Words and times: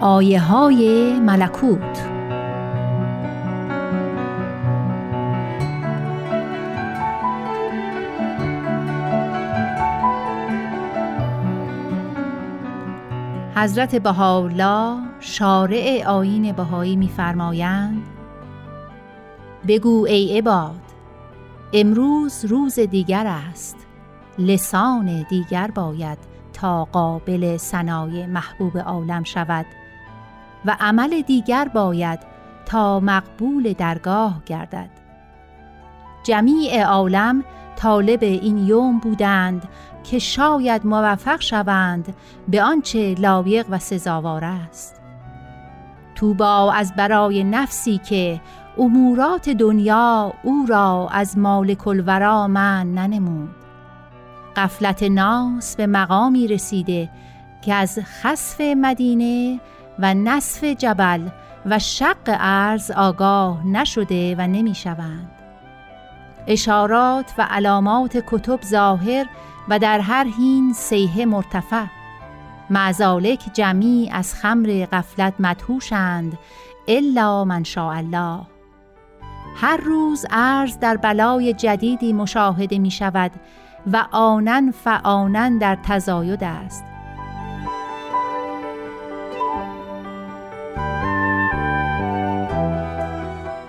آیه 0.00 0.40
های 0.40 1.12
ملکوت. 1.20 2.14
حضرت 13.56 13.96
بهاءالله 13.96 14.98
شارع 15.20 16.02
آیین 16.06 16.52
بهایی 16.52 16.96
میفرمایند 16.96 18.02
بگو 19.68 20.06
ای 20.06 20.38
عباد 20.38 20.80
امروز 21.72 22.44
روز 22.44 22.80
دیگر 22.80 23.26
است. 23.26 23.83
لسان 24.38 25.26
دیگر 25.28 25.70
باید 25.70 26.18
تا 26.52 26.84
قابل 26.84 27.56
سنای 27.56 28.26
محبوب 28.26 28.78
عالم 28.78 29.24
شود 29.24 29.66
و 30.64 30.76
عمل 30.80 31.22
دیگر 31.22 31.68
باید 31.74 32.20
تا 32.66 33.00
مقبول 33.00 33.72
درگاه 33.72 34.42
گردد. 34.46 34.90
جمیع 36.24 36.84
عالم 36.84 37.44
طالب 37.76 38.22
این 38.22 38.58
یوم 38.58 38.98
بودند 38.98 39.68
که 40.04 40.18
شاید 40.18 40.86
موفق 40.86 41.40
شوند 41.40 42.14
به 42.48 42.62
آنچه 42.62 43.14
لایق 43.14 43.66
و 43.70 43.78
سزاوار 43.78 44.44
است. 44.44 45.00
توبا 46.14 46.72
از 46.72 46.94
برای 46.96 47.44
نفسی 47.44 47.98
که 47.98 48.40
امورات 48.78 49.48
دنیا 49.48 50.32
او 50.42 50.66
را 50.68 51.08
از 51.12 51.38
مالک 51.38 51.88
الورا 51.88 52.48
من 52.48 52.94
ننمود. 52.94 53.63
قفلت 54.56 55.02
ناس 55.02 55.76
به 55.76 55.86
مقامی 55.86 56.48
رسیده 56.48 57.10
که 57.62 57.74
از 57.74 57.98
خصف 58.04 58.60
مدینه 58.60 59.60
و 59.98 60.14
نصف 60.14 60.64
جبل 60.64 61.28
و 61.66 61.78
شق 61.78 62.16
ارز 62.26 62.90
آگاه 62.90 63.66
نشده 63.66 64.34
و 64.38 64.46
نمی 64.46 64.74
شوند. 64.74 65.30
اشارات 66.46 67.32
و 67.38 67.46
علامات 67.50 68.24
کتب 68.26 68.62
ظاهر 68.62 69.26
و 69.68 69.78
در 69.78 70.00
هر 70.00 70.26
هین 70.38 70.72
سیه 70.72 71.26
مرتفع 71.26 71.84
معزالک 72.70 73.50
جمعی 73.52 74.10
از 74.12 74.34
خمر 74.34 74.86
غفلت 74.92 75.34
مدهوشند 75.38 76.38
الا 76.88 77.44
من 77.44 77.64
شاء 77.64 77.96
الله 77.96 78.40
هر 79.56 79.76
روز 79.76 80.26
ارز 80.30 80.78
در 80.78 80.96
بلای 80.96 81.52
جدیدی 81.52 82.12
مشاهده 82.12 82.78
می 82.78 82.90
شود 82.90 83.30
و 83.92 84.06
آنن 84.12 84.70
فآنن 84.70 85.58
در 85.58 85.78
تزاید 85.82 86.44
است. 86.44 86.84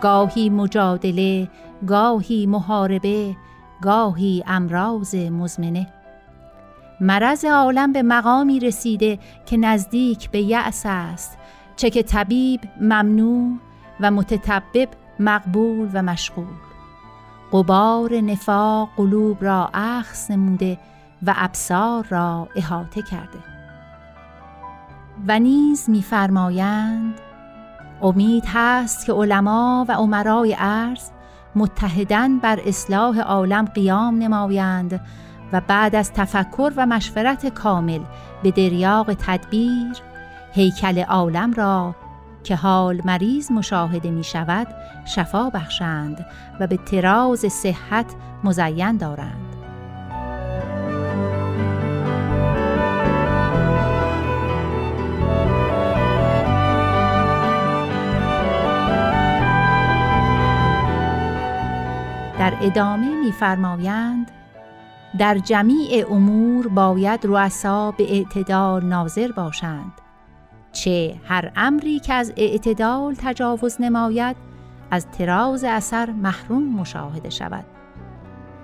گاهی 0.00 0.50
مجادله 0.50 1.48
گاهی 1.86 2.46
محاربه 2.46 3.36
گاهی 3.82 4.44
امراض 4.46 5.14
مزمنه. 5.14 5.86
مرض 7.00 7.44
عالم 7.44 7.92
به 7.92 8.02
مقامی 8.02 8.60
رسیده 8.60 9.18
که 9.46 9.56
نزدیک 9.56 10.30
به 10.30 10.40
یأس 10.40 10.82
است 10.86 11.38
چه 11.76 11.90
که 11.90 12.02
طبیب 12.02 12.60
ممنوع 12.80 13.52
و 14.00 14.10
متطبب 14.10 14.88
مقبول 15.20 15.90
و 15.92 16.02
مشغول. 16.02 16.71
قبار 17.52 18.14
نفاق 18.14 18.88
قلوب 18.96 19.44
را 19.44 19.70
اخص 19.74 20.30
نموده 20.30 20.78
و 21.22 21.34
ابصار 21.36 22.06
را 22.10 22.48
احاطه 22.56 23.02
کرده. 23.02 23.38
و 25.28 25.38
نیز 25.38 25.90
میفرمایند 25.90 27.14
امید 28.02 28.44
هست 28.46 29.06
که 29.06 29.12
علما 29.12 29.86
و 29.88 29.92
عمرای 29.92 30.56
ارز 30.58 31.10
متحدن 31.54 32.38
بر 32.38 32.60
اصلاح 32.66 33.20
عالم 33.20 33.64
قیام 33.64 34.18
نمایند 34.18 35.00
و 35.52 35.60
بعد 35.60 35.94
از 35.94 36.12
تفکر 36.12 36.72
و 36.76 36.86
مشورت 36.86 37.46
کامل 37.46 38.00
به 38.42 38.50
دریاق 38.50 39.14
تدبیر 39.14 39.96
هیکل 40.52 40.98
عالم 40.98 41.52
را 41.52 41.94
که 42.44 42.56
حال 42.56 43.00
مریض 43.04 43.50
مشاهده 43.50 44.10
می 44.10 44.24
شود 44.24 44.66
شفا 45.04 45.50
بخشند 45.50 46.26
و 46.60 46.66
به 46.66 46.76
تراز 46.76 47.40
صحت 47.40 48.06
مزین 48.44 48.96
دارند. 48.96 49.56
در 62.38 62.54
ادامه 62.62 63.24
میفرمایند 63.24 64.30
در 65.18 65.38
جمیع 65.38 66.06
امور 66.10 66.68
باید 66.68 67.20
رؤسا 67.24 67.90
به 67.90 68.12
اعتدال 68.12 68.84
ناظر 68.84 69.32
باشند. 69.32 70.01
چه 70.72 71.14
هر 71.24 71.52
امری 71.56 72.00
که 72.00 72.14
از 72.14 72.32
اعتدال 72.36 73.14
تجاوز 73.18 73.76
نماید 73.80 74.36
از 74.90 75.06
تراز 75.06 75.64
اثر 75.64 76.10
محروم 76.10 76.62
مشاهده 76.62 77.30
شود. 77.30 77.64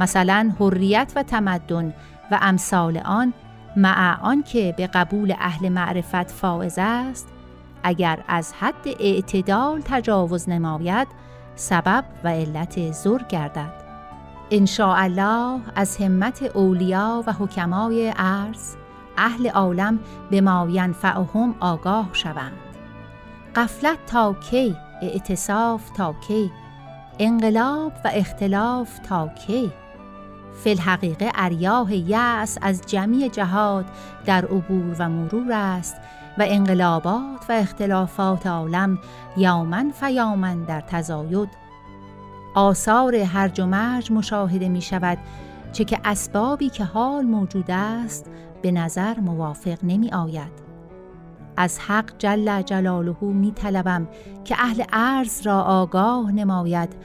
مثلا 0.00 0.52
حریت 0.60 1.12
و 1.16 1.22
تمدن 1.22 1.94
و 2.30 2.38
امثال 2.42 2.98
آن 2.98 3.32
مع 3.76 4.20
آنکه 4.20 4.74
به 4.76 4.86
قبول 4.86 5.34
اهل 5.38 5.68
معرفت 5.68 6.30
فائز 6.30 6.74
است 6.78 7.28
اگر 7.82 8.18
از 8.28 8.52
حد 8.52 8.88
اعتدال 9.00 9.82
تجاوز 9.84 10.48
نماید 10.48 11.08
سبب 11.54 12.04
و 12.24 12.28
علت 12.28 12.92
زر 12.92 13.22
گردد. 13.28 13.72
ان 14.50 14.66
الله 14.78 15.60
از 15.76 15.96
همت 15.96 16.42
اولیا 16.42 17.24
و 17.26 17.32
حکمای 17.32 18.08
عرض 18.08 18.76
اهل 19.18 19.48
عالم 19.48 19.98
به 20.30 20.40
ما 20.40 20.66
ینفعهم 20.70 21.54
آگاه 21.60 22.08
شوند. 22.12 22.52
قفلت 23.56 23.98
تا 24.06 24.34
کی؟ 24.50 24.76
اعتصاف 25.02 25.90
تا 25.90 26.14
کی؟ 26.28 26.52
انقلاب 27.18 27.92
و 28.04 28.10
اختلاف 28.14 28.98
تا 28.98 29.28
کی؟ 29.28 29.72
فی 30.64 30.70
الحقیقه 30.70 31.30
اریاه 31.34 31.94
یأس 31.94 32.58
از 32.62 32.82
جمعی 32.86 33.28
جهاد 33.28 33.84
در 34.26 34.44
عبور 34.44 34.96
و 34.98 35.08
مرور 35.08 35.52
است 35.52 35.96
و 36.38 36.44
انقلابات 36.46 37.46
و 37.48 37.52
اختلافات 37.52 38.46
عالم 38.46 38.98
یومن 39.36 39.90
فیامن 39.90 40.64
در 40.64 40.80
تزاید. 40.80 41.48
آثار 42.54 43.14
هرج 43.14 43.60
و 43.60 43.66
مرج 43.66 44.12
مشاهده 44.12 44.68
می 44.68 44.82
شود 44.82 45.18
چه 45.72 45.84
که 45.84 46.00
اسبابی 46.04 46.68
که 46.68 46.84
حال 46.84 47.24
موجود 47.24 47.70
است 47.70 48.30
به 48.62 48.72
نظر 48.72 49.20
موافق 49.20 49.78
نمی 49.82 50.10
آید. 50.12 50.66
از 51.56 51.78
حق 51.78 52.18
جل 52.18 52.62
جلاله 52.62 53.16
می 53.20 53.52
طلبم 53.52 54.08
که 54.44 54.56
اهل 54.58 54.82
عرض 54.92 55.46
را 55.46 55.62
آگاه 55.62 56.32
نماید 56.32 56.96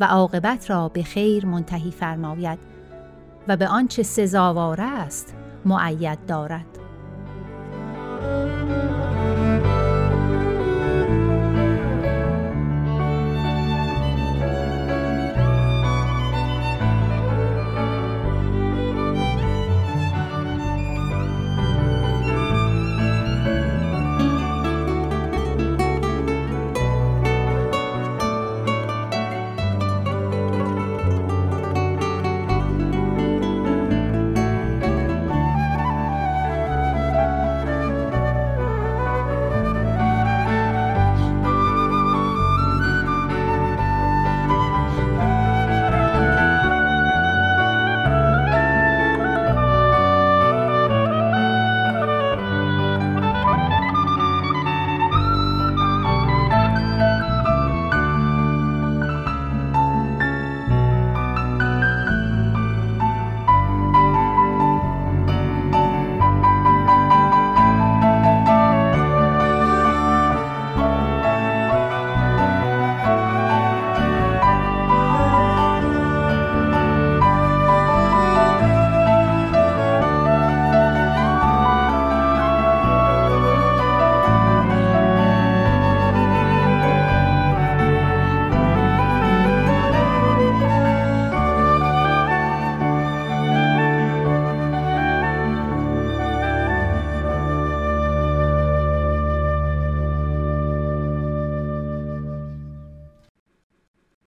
و 0.00 0.04
عاقبت 0.04 0.70
را 0.70 0.88
به 0.88 1.02
خیر 1.02 1.46
منتهی 1.46 1.90
فرماید 1.90 2.58
و 3.48 3.56
به 3.56 3.68
آنچه 3.68 4.02
سزاوار 4.02 4.80
است 4.80 5.34
معید 5.64 6.26
دارد. 6.26 6.79